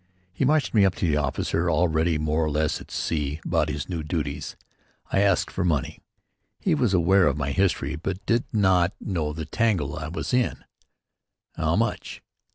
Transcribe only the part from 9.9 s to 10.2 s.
I